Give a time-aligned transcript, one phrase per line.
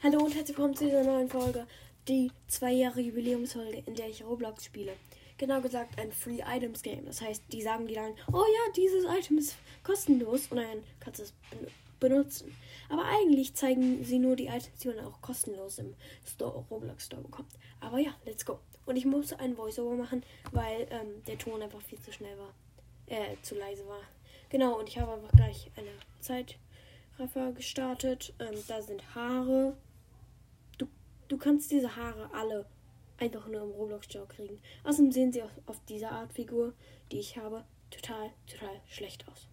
[0.00, 1.66] Hallo und herzlich willkommen zu dieser neuen Folge,
[2.06, 4.92] die zwei Jahre Jubiläumsfolge, in der ich Roblox spiele.
[5.38, 7.06] Genau gesagt ein Free Items Game.
[7.06, 11.18] Das heißt, die sagen dir dann, oh ja, dieses Item ist kostenlos und dann kannst
[11.18, 11.34] du es
[11.98, 12.54] benutzen.
[12.88, 17.22] Aber eigentlich zeigen sie nur die Items, die man auch kostenlos im Store, Roblox Store
[17.22, 17.50] bekommt.
[17.80, 18.60] Aber ja, let's go.
[18.86, 22.54] Und ich muss einen Voiceover machen, weil ähm, der Ton einfach viel zu schnell war.
[23.06, 24.00] Äh, zu leise war.
[24.48, 25.90] Genau, und ich habe einfach gleich eine
[26.20, 26.56] Zeit
[27.22, 28.34] Treffer gestartet.
[28.40, 29.76] Ähm, da sind Haare.
[30.76, 30.88] Du,
[31.28, 32.66] du kannst diese Haare alle
[33.18, 34.60] einfach nur im Roblox Show kriegen.
[34.82, 36.74] Außerdem sehen sie auf, auf dieser Art Figur,
[37.12, 39.46] die ich habe, total, total schlecht aus.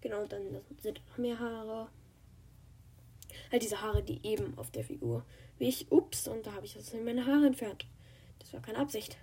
[0.00, 1.88] Genau, dann sind noch mehr Haare.
[3.50, 5.26] Halt diese Haare, die eben auf der Figur.
[5.58, 7.84] Wie ich, ups, und da habe ich also meine Haare entfernt.
[8.38, 9.18] Das war keine Absicht.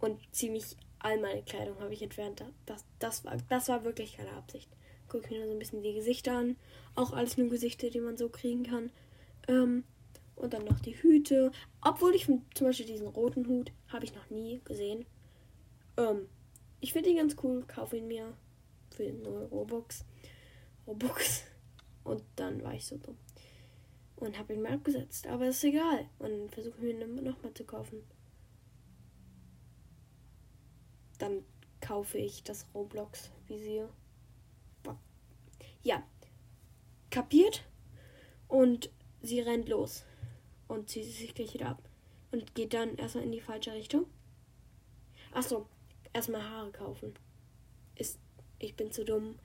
[0.00, 2.44] Und ziemlich all meine Kleidung habe ich entfernt.
[2.66, 4.68] Das, das, war, das war wirklich keine Absicht
[5.12, 6.56] gucke mir so ein bisschen die Gesichter an.
[6.94, 8.90] Auch alles nur Gesichter, die man so kriegen kann.
[9.46, 9.84] Ähm,
[10.36, 11.52] und dann noch die Hüte.
[11.82, 15.04] Obwohl ich zum Beispiel diesen roten Hut habe ich noch nie gesehen.
[15.98, 16.28] Ähm,
[16.80, 17.62] ich finde ihn ganz cool.
[17.66, 18.32] Kaufe ihn mir
[18.90, 20.04] für den neuen Robux.
[20.86, 21.44] Robux.
[22.04, 23.18] Und dann war ich so dumm.
[24.16, 25.26] Und habe ihn mir abgesetzt.
[25.26, 26.08] Aber ist egal.
[26.18, 28.02] Und versuche mir nochmal zu kaufen.
[31.18, 31.44] Dann
[31.80, 33.88] kaufe ich das Roblox-Visier
[35.82, 36.02] ja,
[37.12, 37.62] kapiert
[38.48, 40.04] und sie rennt los
[40.66, 41.82] und zieht sich gleich wieder ab
[42.32, 44.06] und geht dann erstmal in die falsche Richtung.
[45.32, 45.66] Achso,
[46.12, 47.14] erstmal Haare kaufen.
[47.94, 48.18] Ist,
[48.58, 49.38] ich bin zu dumm,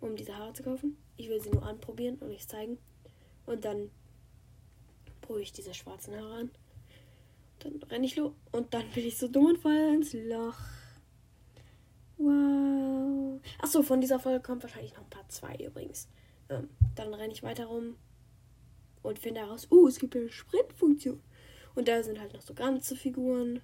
[0.00, 0.96] um diese Haare zu kaufen.
[1.16, 2.78] Ich will sie nur anprobieren und nicht zeigen.
[3.46, 3.90] Und dann
[5.20, 6.50] probiere ich diese schwarzen Haare an.
[7.60, 10.58] Dann renne ich los und dann bin ich so dumm und falle ins Loch.
[12.16, 13.40] Wow.
[13.58, 16.08] Achso, von dieser Folge kommt wahrscheinlich noch ein Part 2 übrigens.
[16.50, 17.96] Ähm, dann renne ich weiter rum
[19.02, 21.22] und finde heraus, uh, es gibt eine Sprintfunktion.
[21.74, 23.62] Und da sind halt noch so ganze Figuren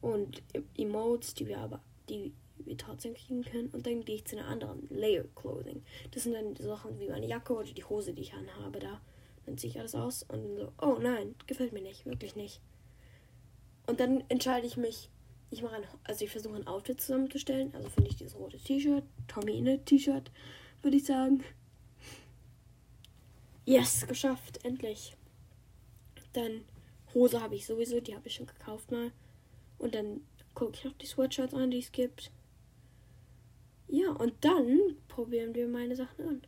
[0.00, 0.42] und
[0.76, 3.68] Emotes, die wir aber, die wir trotzdem kriegen können.
[3.70, 5.82] Und dann gehe ich zu einer anderen Layer Clothing.
[6.12, 9.00] Das sind dann Sachen wie meine Jacke oder die Hose, die ich anhabe da.
[9.46, 12.60] Dann ziehe ich alles aus und dann so, oh nein, gefällt mir nicht, wirklich nicht.
[13.86, 15.10] Und dann entscheide ich mich,
[15.50, 17.74] ich mache ein, also ich versuche ein Outfit zusammenzustellen.
[17.74, 20.30] Also finde ich dieses rote T-Shirt, Tommy in T-Shirt,
[20.82, 21.42] würde ich sagen.
[23.64, 25.16] Yes, geschafft, endlich.
[26.32, 26.64] Dann
[27.14, 29.12] Hose habe ich sowieso, die habe ich schon gekauft mal.
[29.78, 30.20] Und dann
[30.54, 32.30] gucke ich noch die Sweatshirts an, die es gibt.
[33.88, 36.42] Ja, und dann probieren wir meine Sachen an.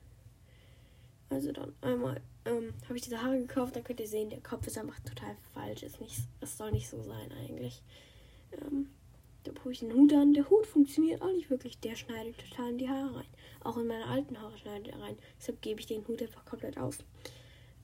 [1.29, 4.67] Also dann einmal ähm, habe ich diese Haare gekauft, da könnt ihr sehen, der Kopf
[4.67, 5.83] ist einfach total falsch.
[5.83, 7.83] Ist nicht, es soll nicht so sein eigentlich.
[8.53, 8.91] Ähm,
[9.47, 10.35] da pue ich den Hut an.
[10.35, 11.79] Der Hut funktioniert auch nicht wirklich.
[11.79, 13.27] Der schneidet total in die Haare rein.
[13.63, 15.17] Auch in meine alten Haare schneidet er rein.
[15.39, 16.99] Deshalb gebe ich den Hut einfach komplett auf.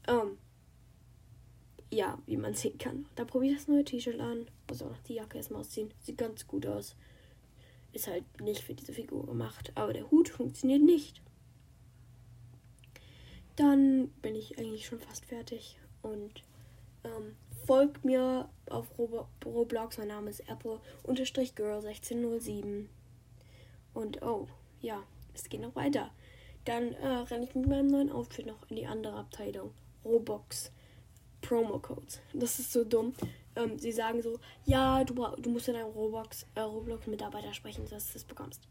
[0.08, 0.38] Ähm,
[1.90, 3.06] ja, wie man sehen kann.
[3.14, 4.46] Da probiere ich das neue T-Shirt an.
[4.68, 5.92] Muss auch noch die Jacke erstmal ausziehen.
[6.00, 6.96] Sieht ganz gut aus.
[7.92, 9.70] Ist halt nicht für diese Figur gemacht.
[9.74, 11.20] Aber der Hut funktioniert nicht.
[13.56, 15.78] Dann bin ich eigentlich schon fast fertig.
[16.00, 16.42] Und
[17.04, 17.36] ähm,
[17.66, 18.86] folgt mir auf
[19.44, 19.98] Roblox.
[19.98, 22.86] Mein Name ist Apple-Girl1607.
[23.94, 24.48] Und oh,
[24.80, 25.02] ja,
[25.34, 26.10] es geht noch weiter.
[26.64, 29.72] Dann äh, renne ich mit meinem neuen Outfit noch in die andere Abteilung.
[30.04, 30.72] Roblox
[31.40, 32.20] Promo Codes.
[32.32, 33.14] Das ist so dumm.
[33.56, 38.06] Ähm, sie sagen so, ja, du, du musst in einem Roblox, äh, Roblox-Mitarbeiter sprechen, dass
[38.06, 38.62] du das bekommst.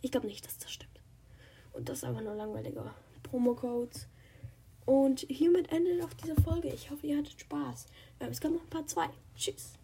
[0.00, 1.00] Ich glaube nicht, dass das stimmt.
[1.72, 2.92] Und das ist einfach nur langweiliger.
[3.22, 4.08] Promo Codes.
[4.84, 6.68] Und hiermit endet auch diese Folge.
[6.68, 7.86] Ich hoffe, ihr hattet Spaß.
[8.20, 9.08] Ähm, es kommt noch ein paar zwei.
[9.36, 9.78] Tschüss.